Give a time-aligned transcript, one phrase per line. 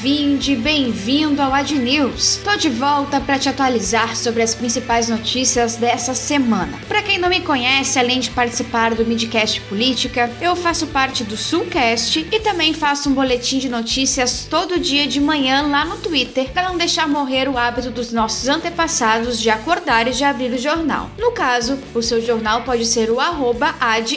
[0.00, 2.40] Seja bem-vindo, ao Ad News.
[2.44, 6.78] Tô de volta para te atualizar sobre as principais notícias dessa semana.
[6.86, 11.36] Para quem não me conhece, além de participar do Midcast Política, eu faço parte do
[11.36, 16.48] Sulcast e também faço um boletim de notícias todo dia de manhã lá no Twitter,
[16.52, 20.58] para não deixar morrer o hábito dos nossos antepassados de acordar e de abrir o
[20.58, 21.10] jornal.
[21.18, 24.16] No caso, o seu jornal pode ser o arroba ad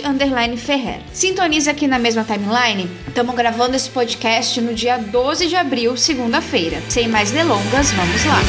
[0.57, 1.01] ferrer.
[1.11, 2.89] Sintoniza aqui na mesma timeline.
[3.07, 6.81] Estamos gravando esse podcast no dia 12 de abril, segunda-feira.
[6.89, 8.41] Sem mais delongas, vamos lá.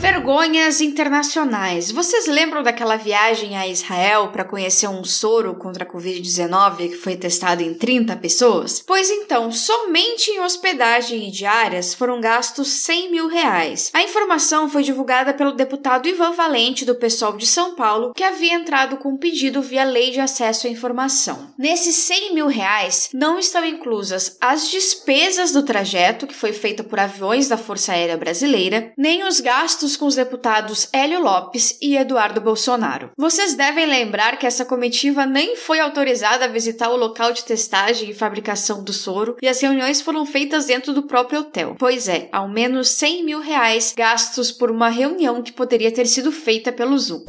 [0.01, 1.91] Vergonhas internacionais.
[1.91, 7.15] Vocês lembram daquela viagem a Israel para conhecer um soro contra a Covid-19 que foi
[7.15, 8.83] testado em 30 pessoas?
[8.85, 13.91] Pois então, somente em hospedagem e diárias foram gastos 100 mil reais.
[13.93, 18.55] A informação foi divulgada pelo deputado Ivan Valente, do PSOL de São Paulo, que havia
[18.55, 21.53] entrado com um pedido via Lei de Acesso à Informação.
[21.55, 26.99] Nesses 100 mil reais não estão inclusas as despesas do trajeto, que foi feita por
[26.99, 32.41] aviões da Força Aérea Brasileira, nem os gastos com os deputados Hélio Lopes e Eduardo
[32.41, 33.11] Bolsonaro.
[33.17, 38.09] Vocês devem lembrar que essa comitiva nem foi autorizada a visitar o local de testagem
[38.09, 41.75] e fabricação do soro e as reuniões foram feitas dentro do próprio hotel.
[41.77, 46.31] Pois é, ao menos 100 mil reais gastos por uma reunião que poderia ter sido
[46.31, 47.23] feita pelo Zoom.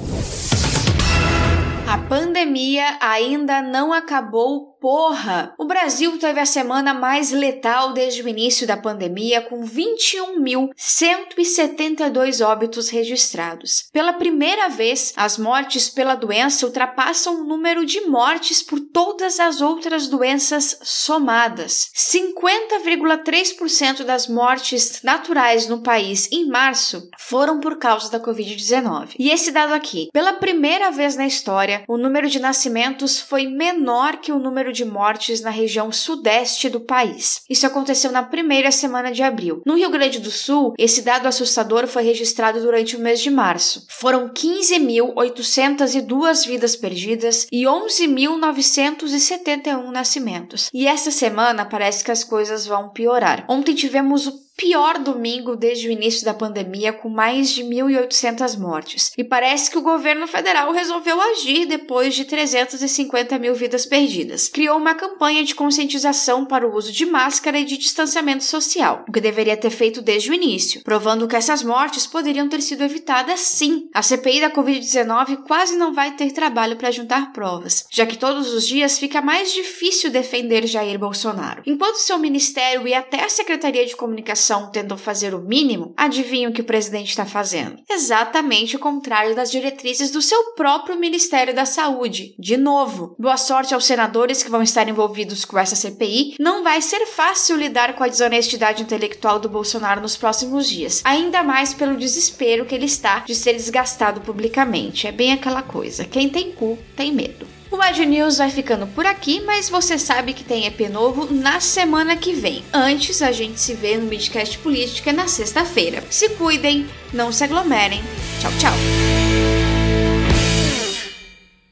[1.87, 5.54] A pandemia ainda não acabou porra!
[5.56, 12.88] O Brasil teve a semana mais letal desde o início da pandemia, com 21.172 óbitos
[12.88, 13.84] registrados.
[13.93, 19.60] Pela primeira vez, as mortes pela doença ultrapassam o número de mortes por todas as
[19.60, 21.93] outras doenças somadas.
[21.94, 29.10] 50,3% das mortes naturais no país em março foram por causa da Covid-19.
[29.16, 34.16] E esse dado aqui, pela primeira vez na história, o número de nascimentos foi menor
[34.16, 37.43] que o número de mortes na região sudeste do país.
[37.49, 39.62] Isso aconteceu na primeira semana de abril.
[39.66, 43.87] No Rio Grande do Sul, esse dado assustador foi registrado durante o mês de março.
[43.88, 50.71] Foram 15.802 vidas perdidas e 11.971 nascimentos.
[50.72, 53.44] E essa semana parece que as coisas vão piorar.
[53.49, 59.11] Ontem tivemos o pior domingo desde o início da pandemia, com mais de 1.800 mortes.
[59.19, 64.49] E parece que o governo federal resolveu agir depois de 350 mil vidas perdidas.
[64.49, 69.11] Criou uma campanha de conscientização para o uso de máscara e de distanciamento social, o
[69.11, 73.41] que deveria ter feito desde o início, provando que essas mortes poderiam ter sido evitadas
[73.41, 73.89] sim.
[73.93, 78.55] A CPI da Covid-19 quase não vai ter trabalho para juntar provas, já que todos
[78.55, 81.62] os dias fica mais difícil defender Jair Bolsonaro.
[81.67, 86.49] Enquanto seu ministério e até a Secretaria de Comunicação administração tentou fazer o mínimo, adivinha
[86.49, 87.78] o que o presidente está fazendo?
[87.90, 92.34] Exatamente o contrário das diretrizes do seu próprio Ministério da Saúde.
[92.38, 96.37] De novo, boa sorte aos senadores que vão estar envolvidos com essa CPI.
[96.38, 101.43] Não vai ser fácil lidar com a desonestidade intelectual do Bolsonaro nos próximos dias, ainda
[101.43, 105.06] mais pelo desespero que ele está de ser desgastado publicamente.
[105.06, 107.51] É bem aquela coisa: quem tem cu tem medo.
[107.82, 111.58] O Ad News vai ficando por aqui, mas você sabe que tem EP novo na
[111.58, 112.62] semana que vem.
[112.73, 116.00] Antes, a gente se vê no Midcast Política na sexta-feira.
[116.08, 118.00] Se cuidem, não se aglomerem.
[118.40, 119.22] Tchau, tchau.